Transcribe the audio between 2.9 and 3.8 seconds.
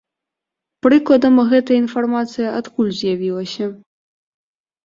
з'явілася?